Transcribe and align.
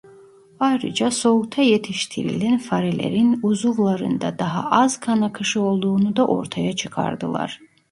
Ayrıca 0.59 1.11
soğukta 1.11 1.61
yetiştirilen 1.61 2.57
farelerin 2.57 3.39
uzuvlarında 3.43 4.39
daha 4.39 4.71
az 4.71 4.99
kan 4.99 5.21
akışı 5.21 5.61
olduğunu 5.61 6.15
da 6.15 6.27
ortaya 6.27 6.75
çıkardılar. 6.75 7.59